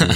Ihr 0.00 0.08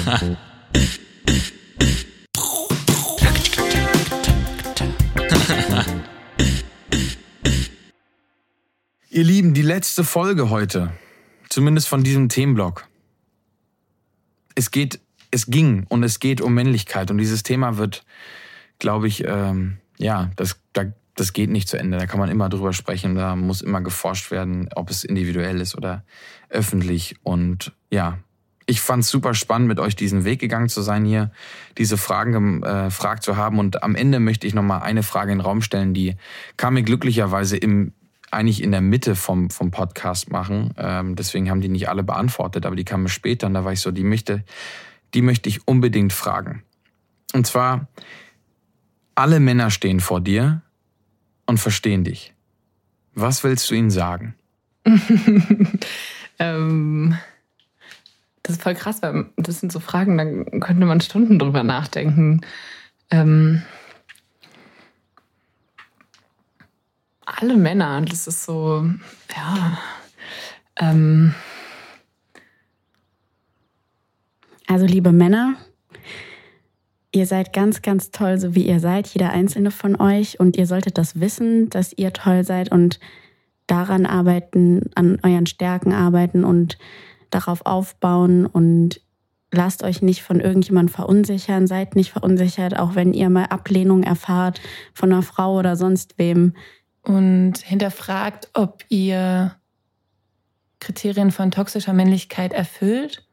Lieben, 9.25 9.53
die 9.53 9.61
letzte 9.61 10.03
Folge 10.03 10.49
heute, 10.49 10.93
zumindest 11.51 11.89
von 11.89 12.03
diesem 12.03 12.31
Themenblock. 12.31 12.89
Es 14.55 14.71
geht, 14.71 15.01
es 15.31 15.47
ging 15.47 15.85
und 15.91 16.03
es 16.03 16.19
geht 16.19 16.41
um 16.41 16.55
Männlichkeit 16.55 17.11
und 17.11 17.19
dieses 17.19 17.43
Thema 17.43 17.77
wird, 17.77 18.07
glaube 18.79 19.07
ich, 19.07 19.25
ähm, 19.27 19.77
ja, 19.99 20.31
das, 20.37 20.59
da, 20.73 20.85
das 21.15 21.35
geht 21.35 21.51
nicht 21.51 21.69
zu 21.69 21.77
Ende. 21.77 21.99
Da 21.99 22.07
kann 22.07 22.21
man 22.21 22.31
immer 22.31 22.49
drüber 22.49 22.73
sprechen, 22.73 23.17
da 23.17 23.37
muss 23.37 23.61
immer 23.61 23.83
geforscht 23.83 24.31
werden, 24.31 24.71
ob 24.75 24.89
es 24.89 25.05
individuell 25.05 25.61
ist 25.61 25.75
oder 25.77 26.05
öffentlich. 26.49 27.17
Und 27.23 27.73
ja, 27.91 28.19
ich 28.67 28.81
fand 28.81 29.05
es 29.05 29.11
super 29.11 29.35
spannend, 29.35 29.69
mit 29.69 29.79
euch 29.79 29.97
diesen 29.97 30.25
Weg 30.25 30.41
gegangen 30.41 30.69
zu 30.69 30.83
sein 30.83 31.05
hier, 31.05 31.31
diese 31.77 31.97
Fragen 31.97 32.63
äh, 32.63 32.85
gefragt 32.85 33.23
zu 33.23 33.37
haben. 33.37 33.59
Und 33.59 33.83
am 33.83 33.95
Ende 33.95 34.21
möchte 34.21 34.47
ich 34.47 34.55
nochmal 34.55 34.83
eine 34.83 35.03
Frage 35.03 35.33
in 35.33 35.39
den 35.39 35.45
Raum 35.45 35.61
stellen, 35.63 35.95
die 35.95 36.17
kam 36.57 36.75
mir 36.75 36.83
glücklicherweise 36.83 37.57
im 37.57 37.93
eigentlich 38.31 38.63
in 38.63 38.73
der 38.73 38.81
Mitte 38.81 39.15
vom, 39.15 39.49
vom 39.49 39.71
Podcast 39.71 40.31
machen. 40.31 40.75
Ähm, 40.77 41.15
deswegen 41.15 41.51
haben 41.51 41.61
die 41.61 41.69
nicht 41.69 41.89
alle 41.89 42.03
beantwortet, 42.03 42.67
aber 42.67 42.75
die 42.75 42.85
kamen 42.85 43.07
später 43.07 43.47
und 43.47 43.55
da 43.55 43.65
war 43.65 43.73
ich 43.73 43.81
so, 43.81 43.93
die 43.93 44.03
möchte, 44.03 44.45
die 45.15 45.23
möchte 45.23 45.49
ich 45.49 45.69
unbedingt 45.69 46.13
fragen. 46.13 46.65
Und 47.33 47.47
zwar, 47.47 47.87
alle 49.15 49.39
Männer 49.39 49.71
stehen 49.71 50.01
vor 50.01 50.21
dir 50.21 50.63
und 51.47 51.59
verstehen 51.59 52.03
dich. 52.03 52.35
Was 53.15 53.45
willst 53.45 53.71
du 53.71 53.75
ihnen 53.75 53.91
sagen? 53.91 54.35
ähm, 56.41 57.17
das 58.45 58.57
ist 58.57 58.63
voll 58.63 58.75
krass, 58.75 59.03
weil 59.03 59.27
das 59.37 59.59
sind 59.59 59.73
so 59.73 59.81
Fragen, 59.81 60.19
da 60.19 60.61
könnte 60.61 60.85
man 60.85 61.01
Stunden 61.01 61.39
drüber 61.39 61.63
nachdenken. 61.63 62.43
Ähm, 63.11 63.63
alle 67.25 67.57
Männer. 67.57 68.03
Das 68.03 68.27
ist 68.27 68.45
so, 68.45 68.85
ja. 69.35 69.79
Ähm. 70.77 71.35
Also, 74.67 74.85
liebe 74.85 75.13
Männer, 75.13 75.57
ihr 77.13 77.27
seid 77.27 77.55
ganz, 77.55 77.81
ganz 77.81 78.11
toll, 78.11 78.39
so 78.39 78.55
wie 78.55 78.67
ihr 78.67 78.81
seid, 78.81 79.07
jeder 79.09 79.31
einzelne 79.31 79.71
von 79.71 79.97
euch. 79.97 80.39
Und 80.39 80.59
ihr 80.59 80.67
solltet 80.67 80.99
das 80.99 81.19
wissen, 81.19 81.71
dass 81.71 81.95
ihr 81.95 82.13
toll 82.13 82.45
seid 82.45 82.71
und 82.71 83.01
daran 83.67 84.05
arbeiten, 84.05 84.91
an 84.95 85.19
euren 85.23 85.47
Stärken 85.47 85.95
arbeiten 85.95 86.45
und 86.45 86.77
darauf 87.35 87.67
aufbauen 87.67 88.47
und 88.47 89.01
lasst 89.51 89.83
euch 89.83 90.03
nicht 90.03 90.23
von 90.23 90.41
irgendjemandem 90.41 90.95
verunsichern, 90.95 91.67
seid 91.67 91.97
nicht 91.97 92.13
verunsichert, 92.13 92.79
auch 92.79 92.95
wenn 92.95 93.13
ihr 93.13 93.31
mal 93.31 93.47
Ablehnung 93.47 94.03
erfahrt 94.03 94.61
von 94.93 95.13
einer 95.13 95.23
Frau 95.23 95.59
oder 95.59 95.77
sonst 95.77 96.19
wem 96.19 96.55
und 97.03 97.59
hinterfragt, 97.59 98.49
ob 98.55 98.85
ihr 98.89 99.55
Kriterien 100.81 101.31
von 101.31 101.51
toxischer 101.51 101.93
Männlichkeit 101.93 102.53
erfüllt. 102.53 103.27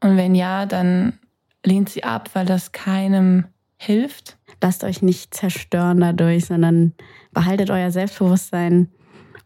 Und 0.00 0.16
wenn 0.16 0.34
ja, 0.34 0.66
dann 0.66 1.18
lehnt 1.64 1.88
sie 1.88 2.04
ab, 2.04 2.30
weil 2.34 2.46
das 2.46 2.72
keinem 2.72 3.46
hilft. 3.76 4.38
Lasst 4.60 4.84
euch 4.84 5.02
nicht 5.02 5.34
zerstören 5.34 6.00
dadurch, 6.00 6.46
sondern 6.46 6.92
behaltet 7.32 7.70
euer 7.70 7.90
Selbstbewusstsein 7.90 8.88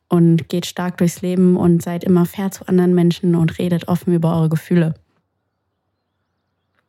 und 0.08 0.48
geht 0.48 0.66
stark 0.66 0.98
durchs 0.98 1.22
Leben 1.22 1.56
und 1.56 1.82
seid 1.82 2.04
immer 2.04 2.26
fair 2.26 2.50
zu 2.50 2.68
anderen 2.68 2.94
Menschen 2.94 3.34
und 3.34 3.58
redet 3.58 3.88
offen 3.88 4.14
über 4.14 4.36
eure 4.36 4.48
Gefühle. 4.48 4.94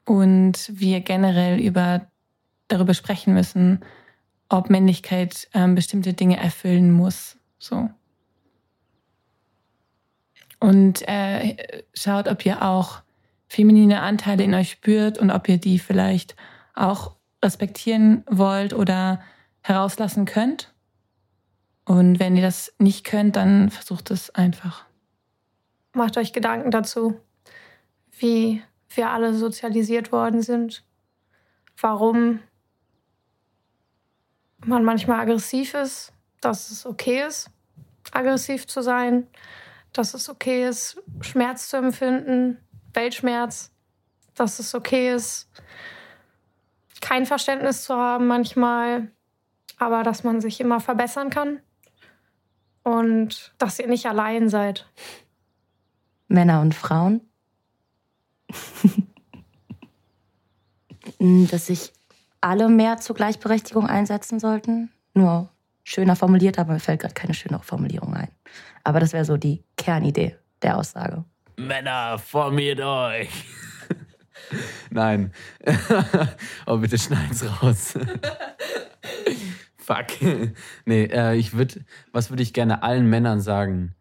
Und 0.05 0.71
wir 0.73 1.01
generell 1.01 1.59
über 1.59 2.07
darüber 2.67 2.93
sprechen 2.93 3.33
müssen, 3.33 3.81
ob 4.49 4.69
Männlichkeit 4.69 5.49
ähm, 5.53 5.75
bestimmte 5.75 6.13
Dinge 6.13 6.37
erfüllen 6.37 6.91
muss. 6.91 7.37
So. 7.59 7.89
Und 10.59 11.07
äh, 11.07 11.57
schaut, 11.93 12.27
ob 12.27 12.45
ihr 12.45 12.61
auch 12.61 13.01
feminine 13.47 14.01
Anteile 14.01 14.43
in 14.43 14.53
euch 14.53 14.71
spürt 14.71 15.17
und 15.17 15.31
ob 15.31 15.47
ihr 15.49 15.57
die 15.57 15.79
vielleicht 15.79 16.35
auch 16.73 17.15
respektieren 17.43 18.23
wollt 18.29 18.73
oder 18.73 19.21
herauslassen 19.61 20.25
könnt. 20.25 20.73
Und 21.87 22.19
wenn 22.19 22.35
ihr 22.35 22.41
das 22.41 22.73
nicht 22.79 23.05
könnt, 23.05 23.37
dann 23.37 23.69
versucht 23.69 24.11
es 24.11 24.29
einfach. 24.35 24.85
Macht 25.93 26.17
euch 26.17 26.33
Gedanken 26.33 26.69
dazu, 26.69 27.17
wie 28.19 28.61
wir 28.89 29.09
alle 29.09 29.33
sozialisiert 29.33 30.11
worden 30.11 30.41
sind, 30.41 30.83
warum 31.79 32.41
man 34.65 34.83
manchmal 34.83 35.21
aggressiv 35.21 35.75
ist, 35.75 36.11
dass 36.41 36.71
es 36.71 36.85
okay 36.85 37.25
ist, 37.25 37.49
aggressiv 38.11 38.67
zu 38.67 38.81
sein, 38.81 39.25
dass 39.93 40.13
es 40.13 40.27
okay 40.27 40.67
ist, 40.67 41.01
Schmerz 41.21 41.69
zu 41.69 41.77
empfinden, 41.77 42.57
Weltschmerz, 42.93 43.71
dass 44.35 44.59
es 44.59 44.75
okay 44.75 45.13
ist, 45.13 45.49
kein 46.99 47.25
Verständnis 47.25 47.83
zu 47.83 47.95
haben 47.95 48.27
manchmal, 48.27 49.09
aber 49.77 50.03
dass 50.03 50.25
man 50.25 50.41
sich 50.41 50.59
immer 50.59 50.81
verbessern 50.81 51.29
kann 51.29 51.61
und 52.87 53.53
dass 53.57 53.79
ihr 53.79 53.87
nicht 53.87 54.05
allein 54.05 54.47
seid. 54.49 54.87
Männer 56.29 56.61
und 56.61 56.73
Frauen. 56.73 57.21
dass 61.51 61.69
ich 61.69 61.91
alle 62.39 62.69
mehr 62.69 62.97
zur 62.97 63.15
Gleichberechtigung 63.15 63.87
einsetzen 63.87 64.39
sollten. 64.39 64.89
Nur 65.13 65.49
schöner 65.83 66.15
formuliert, 66.15 66.59
aber 66.59 66.73
mir 66.73 66.79
fällt 66.79 67.01
gerade 67.01 67.13
keine 67.13 67.33
schönere 67.33 67.63
Formulierung 67.63 68.13
ein. 68.13 68.29
Aber 68.83 69.01
das 69.01 69.11
wäre 69.11 69.25
so 69.25 69.35
die 69.35 69.63
Kernidee 69.75 70.37
der 70.61 70.77
Aussage. 70.77 71.25
Männer, 71.57 72.17
formiert 72.19 72.79
euch! 72.79 73.29
Nein. 74.89 75.33
oh, 76.65 76.77
bitte 76.77 76.97
schneid's 76.97 77.43
raus. 77.61 77.95
Fuck. 79.87 80.07
Nee, 80.85 81.05
äh, 81.05 81.37
ich 81.37 81.53
würde, 81.53 81.85
was 82.11 82.29
würde 82.29 82.43
ich 82.43 82.51
gerne 82.51 82.83
allen 82.83 83.09
Männern 83.09 83.39
sagen, 83.39 83.95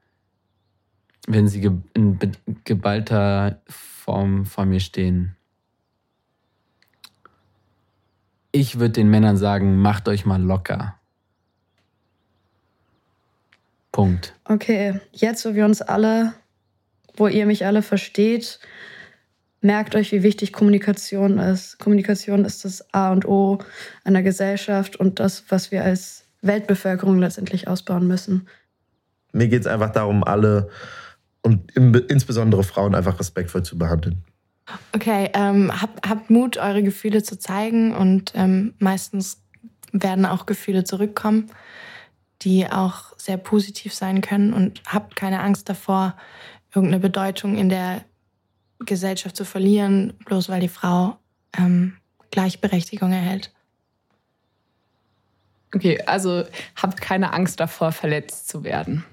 wenn 1.29 1.47
sie 1.47 1.61
ge 1.61 1.71
in 1.95 2.19
geballter 2.65 3.63
Form 3.69 4.47
vor 4.47 4.67
mir 4.67 4.81
stehen? 4.81 5.37
Ich 8.51 8.81
würde 8.81 8.95
den 8.95 9.11
Männern 9.11 9.37
sagen, 9.37 9.77
macht 9.77 10.09
euch 10.09 10.27
mal 10.27 10.43
locker. 10.43 10.99
Punkt. 13.93 14.35
Okay, 14.45 15.01
jetzt, 15.13 15.45
wo 15.45 15.55
wir 15.55 15.65
uns 15.65 15.83
alle, 15.83 16.35
wo 17.17 17.29
ihr 17.29 17.47
mich 17.47 17.65
alle 17.65 17.83
versteht, 17.83 18.59
merkt 19.67 19.95
euch, 19.95 20.13
wie 20.13 20.23
wichtig 20.23 20.53
Kommunikation 20.53 21.39
ist. 21.39 21.79
Kommunikation 21.79 22.45
ist 22.45 22.65
das 22.65 22.95
A 22.95 23.13
und 23.13 23.27
O 23.27 23.59
einer 24.05 24.23
Gesellschaft 24.23 24.97
und 24.97 25.21
das, 25.21 25.45
was 25.49 25.71
wir 25.71 25.85
als 25.85 26.25
Weltbevölkerung 26.41 27.19
letztendlich 27.19 27.69
ausbauen 27.69 28.07
müssen. 28.07 28.49
Mir 29.33 29.49
geht 29.49 29.63
es 29.63 29.67
einfach 29.67 29.91
darum, 29.91 30.25
alle 30.25 30.71
und 31.43 31.71
insbesondere 31.77 32.65
Frauen 32.65 32.95
einfach 32.95 33.21
respektvoll 33.21 33.63
zu 33.63 33.77
behandeln. 33.77 34.25
Okay, 34.93 35.31
ähm, 35.35 35.71
habt, 35.81 36.09
habt 36.09 36.31
Mut, 36.31 36.57
eure 36.57 36.83
Gefühle 36.83 37.23
zu 37.23 37.39
zeigen 37.39 37.95
und 37.95 38.33
ähm, 38.35 38.75
meistens 38.79 39.43
werden 39.93 40.27
auch 40.27 40.47
Gefühle 40.47 40.83
zurückkommen, 40.83 41.51
die 42.43 42.67
auch 42.69 43.17
sehr 43.17 43.37
positiv 43.37 43.95
sein 43.95 44.23
können 44.23 44.53
und 44.53 44.83
habt 44.87 45.15
keine 45.15 45.41
Angst 45.41 45.69
davor, 45.69 46.17
irgendeine 46.75 47.01
Bedeutung 47.01 47.57
in 47.57 47.69
der 47.69 48.03
Gesellschaft 48.81 49.37
zu 49.37 49.45
verlieren, 49.45 50.15
bloß 50.25 50.49
weil 50.49 50.61
die 50.61 50.69
Frau 50.69 51.19
ähm, 51.57 51.97
Gleichberechtigung 52.31 53.13
erhält. 53.13 53.53
Okay, 55.75 56.01
also 56.07 56.45
habt 56.77 57.01
keine 57.01 57.33
Angst 57.33 57.61
davor, 57.61 57.93
verletzt 57.93 58.49
zu 58.49 58.65
werden. 58.65 59.05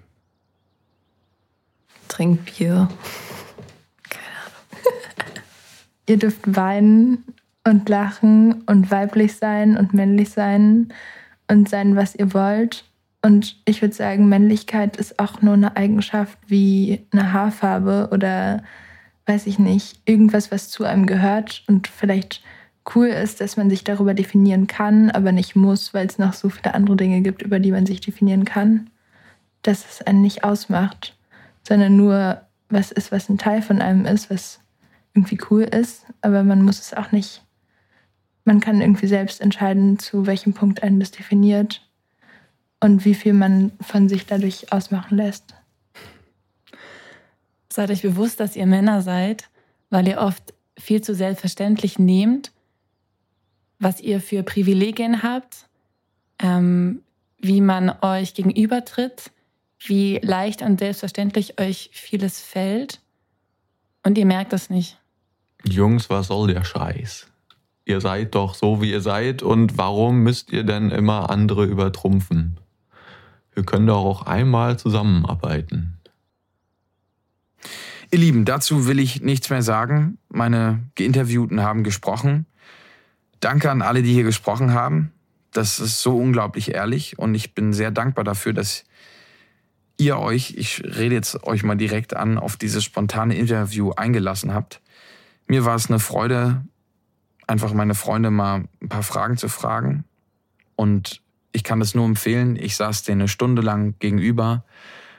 Trinkt 2.08 2.46
Bier. 2.46 2.90
Ihr 6.08 6.18
dürft 6.18 6.42
weinen 6.56 7.24
und 7.66 7.90
lachen 7.90 8.64
und 8.64 8.92
weiblich 8.92 9.38
sein 9.38 9.78
und 9.78 9.94
männlich 9.94 10.30
sein 10.30 10.94
und 11.48 11.70
sein, 11.70 11.96
was 11.96 12.16
ihr 12.16 12.34
wollt. 12.34 12.86
Und 13.22 13.62
ich 13.66 13.82
würde 13.82 13.96
sagen, 13.96 14.28
Männlichkeit 14.28 14.98
ist 14.98 15.18
auch 15.18 15.42
nur 15.42 15.54
eine 15.54 15.78
Eigenschaft 15.78 16.38
wie 16.48 17.06
eine 17.12 17.32
Haarfarbe 17.32 18.10
oder 18.12 18.64
weiß 19.26 19.48
ich 19.48 19.60
nicht, 19.60 20.00
irgendwas, 20.06 20.52
was 20.52 20.70
zu 20.70 20.84
einem 20.84 21.06
gehört 21.06 21.64
und 21.68 21.88
vielleicht 21.88 22.42
cool 22.96 23.08
ist, 23.08 23.40
dass 23.40 23.56
man 23.56 23.70
sich 23.70 23.84
darüber 23.84 24.14
definieren 24.14 24.68
kann, 24.68 25.10
aber 25.12 25.32
nicht 25.32 25.56
muss, 25.56 25.94
weil 25.94 26.06
es 26.06 26.18
noch 26.18 26.34
so 26.34 26.50
viele 26.50 26.74
andere 26.74 26.98
Dinge 26.98 27.22
gibt, 27.22 27.42
über 27.42 27.60
die 27.60 27.72
man 27.72 27.86
sich 27.86 28.02
definieren 28.02 28.46
kann. 28.46 28.90
Dass 29.62 29.90
es 29.90 30.02
einen 30.02 30.22
nicht 30.22 30.44
ausmacht, 30.44 31.16
sondern 31.66 31.96
nur 31.96 32.42
was 32.70 32.92
ist, 32.92 33.12
was 33.12 33.30
ein 33.30 33.38
Teil 33.38 33.62
von 33.62 33.82
einem 33.82 34.06
ist, 34.06 34.30
was 34.30 34.60
irgendwie 35.14 35.40
cool 35.50 35.64
ist, 35.64 36.06
aber 36.22 36.44
man 36.44 36.64
muss 36.64 36.80
es 36.80 36.94
auch 36.94 37.12
nicht. 37.12 37.44
Man 38.46 38.60
kann 38.60 38.82
irgendwie 38.82 39.08
selbst 39.08 39.40
entscheiden, 39.40 40.00
zu 40.00 40.26
welchem 40.26 40.54
Punkt 40.54 40.84
einen 40.84 41.00
das 41.00 41.12
definiert 41.12 41.88
und 42.82 43.06
wie 43.06 43.14
viel 43.14 43.34
man 43.34 43.72
von 43.80 44.10
sich 44.10 44.26
dadurch 44.26 44.74
ausmachen 44.74 45.16
lässt. 45.16 45.56
Seid 47.74 47.90
euch 47.90 48.04
bewusst, 48.04 48.40
dass 48.40 48.56
ihr 48.56 48.68
Männer 48.68 49.02
seid, 49.02 49.50
weil 49.90 50.08
ihr 50.08 50.20
oft 50.20 50.54
viel 50.78 51.02
zu 51.02 51.16
selbstverständlich 51.16 51.98
nehmt, 51.98 52.52
was 53.80 54.00
ihr 54.00 54.22
für 54.22 54.44
Privilegien 54.44 55.24
habt, 55.24 55.68
ähm, 56.38 57.02
wie 57.40 57.62
man 57.62 57.90
euch 58.04 58.36
gegenübertritt, 58.36 59.32
wie 59.80 60.20
leicht 60.22 60.62
und 60.62 60.78
selbstverständlich 60.78 61.60
euch 61.60 61.90
vieles 61.94 62.40
fällt 62.42 63.02
und 64.04 64.20
ihr 64.20 64.28
merkt 64.28 64.54
das 64.54 64.70
nicht. 64.70 65.00
Jungs, 65.64 66.12
was 66.12 66.28
soll 66.28 66.54
der 66.54 66.64
Scheiß? 66.64 67.26
Ihr 67.86 68.02
seid 68.02 68.36
doch 68.36 68.54
so, 68.54 68.84
wie 68.84 68.92
ihr 68.92 69.02
seid 69.02 69.42
und 69.42 69.80
warum 69.80 70.20
müsst 70.20 70.52
ihr 70.52 70.64
denn 70.64 70.92
immer 70.92 71.32
andere 71.32 71.66
übertrumpfen? 71.66 72.60
Wir 73.56 73.64
können 73.64 73.88
doch 73.88 74.06
auch 74.06 74.22
einmal 74.28 74.78
zusammenarbeiten. 74.78 75.98
Ihr 78.14 78.20
Lieben, 78.20 78.46
dazu 78.46 78.86
will 78.86 79.00
ich 79.00 79.24
nichts 79.24 79.50
mehr 79.50 79.64
sagen. 79.64 80.20
Meine 80.30 80.84
Geinterviewten 80.94 81.64
haben 81.64 81.84
gesprochen. 81.84 82.46
Danke 83.40 83.72
an 83.72 83.82
alle, 83.82 84.04
die 84.04 84.14
hier 84.14 84.24
gesprochen 84.24 84.72
haben. 84.72 85.12
Das 85.50 85.80
ist 85.80 86.00
so 86.00 86.20
unglaublich 86.20 86.76
ehrlich 86.76 87.18
und 87.18 87.34
ich 87.34 87.56
bin 87.56 87.74
sehr 87.74 87.90
dankbar 87.90 88.24
dafür, 88.24 88.54
dass 88.54 88.84
ihr 89.98 90.20
euch, 90.20 90.54
ich 90.58 90.84
rede 90.84 91.16
jetzt 91.16 91.44
euch 91.44 91.64
mal 91.64 91.74
direkt 91.74 92.16
an, 92.16 92.38
auf 92.38 92.56
dieses 92.56 92.84
spontane 92.84 93.36
Interview 93.36 93.94
eingelassen 93.94 94.54
habt. 94.54 94.80
Mir 95.48 95.66
war 95.66 95.74
es 95.74 95.90
eine 95.90 95.98
Freude, 95.98 96.64
einfach 97.48 97.74
meine 97.74 97.96
Freunde 97.96 98.30
mal 98.30 98.66
ein 98.80 98.90
paar 98.90 99.02
Fragen 99.02 99.38
zu 99.38 99.50
fragen. 99.50 100.04
Und 100.76 101.24
ich 101.52 101.64
kann 101.64 101.80
das 101.80 101.96
nur 101.96 102.06
empfehlen. 102.06 102.58
Ich 102.58 102.76
saß 102.76 103.02
denen 103.02 103.22
eine 103.22 103.28
Stunde 103.28 103.64
lang 103.64 103.96
gegenüber, 103.98 104.66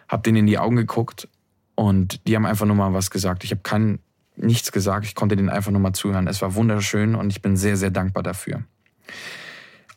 hab 0.07 0.23
denen 0.23 0.37
in 0.37 0.47
die 0.47 0.59
Augen 0.59 0.77
geguckt 0.77 1.27
und 1.75 2.27
die 2.27 2.37
haben 2.37 2.47
einfach 2.47 2.67
nur 2.67 2.77
mal 2.77 2.93
was 2.93 3.11
gesagt. 3.11 3.45
Ich 3.45 3.51
habe 3.51 3.63
kein 3.63 3.99
nichts 4.37 4.73
gesagt, 4.73 5.07
ich 5.07 5.15
konnte 5.15 5.37
denen 5.37 5.49
einfach 5.49 5.71
nur 5.71 5.81
mal 5.81 5.93
zuhören. 5.93 6.27
Es 6.27 6.43
war 6.43 6.55
wunderschön 6.55 7.15
und 7.15 7.31
ich 7.31 7.43
bin 7.43 7.57
sehr, 7.57 7.77
sehr 7.77 7.91
dankbar 7.91 8.23
dafür. 8.23 8.65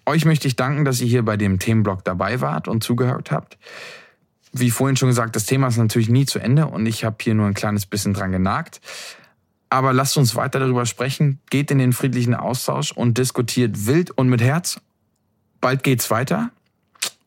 Euch 0.06 0.26
möchte 0.26 0.48
ich 0.48 0.56
danken, 0.56 0.86
dass 0.86 1.02
ihr 1.02 1.08
hier 1.08 1.24
bei 1.24 1.38
dem 1.38 1.60
Themenblock 1.60 2.04
dabei 2.04 2.40
wart 2.40 2.68
und 2.68 2.84
zugehört 2.84 3.32
habt. 3.32 3.58
Wie 4.54 4.72
vorhin 4.72 4.96
schon 4.96 5.10
gesagt, 5.10 5.36
das 5.36 5.46
Thema 5.46 5.68
ist 5.68 5.78
natürlich 5.78 6.10
nie 6.10 6.26
zu 6.26 6.40
Ende 6.40 6.68
und 6.68 6.86
ich 6.86 7.04
habe 7.04 7.18
hier 7.20 7.34
nur 7.34 7.48
ein 7.48 7.54
kleines 7.54 7.86
bisschen 7.86 8.14
dran 8.14 8.32
genagt. 8.32 8.80
Aber 9.70 9.92
lasst 9.92 10.18
uns 10.18 10.36
weiter 10.36 10.60
darüber 10.60 10.86
sprechen. 10.86 11.40
Geht 11.50 11.72
in 11.72 11.80
den 11.80 11.92
friedlichen 11.92 12.34
Austausch 12.34 12.94
und 12.94 13.18
diskutiert 13.18 13.86
wild 13.86 14.12
und 14.12 14.30
mit 14.30 14.42
Herz. 14.42 14.80
Bald 15.60 15.84
geht's 15.84 16.10
weiter. 16.10 16.52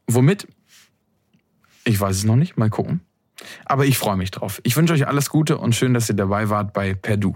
Womit? 0.06 0.48
Ich 1.84 2.00
weiß 2.00 2.16
es 2.16 2.24
noch 2.24 2.36
nicht. 2.36 2.56
Mal 2.56 2.70
gucken. 2.70 3.00
Aber 3.64 3.86
ich 3.86 3.98
freue 3.98 4.16
mich 4.16 4.30
drauf. 4.30 4.60
Ich 4.64 4.76
wünsche 4.76 4.94
euch 4.94 5.06
alles 5.06 5.30
Gute 5.30 5.58
und 5.58 5.74
schön, 5.74 5.94
dass 5.94 6.08
ihr 6.08 6.16
dabei 6.16 6.48
wart 6.48 6.72
bei 6.72 6.94
Perdu. 6.94 7.34